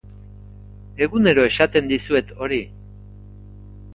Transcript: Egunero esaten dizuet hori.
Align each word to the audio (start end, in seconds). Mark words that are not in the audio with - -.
Egunero 1.07 1.43
esaten 1.51 1.91
dizuet 1.91 2.33
hori. 2.45 2.59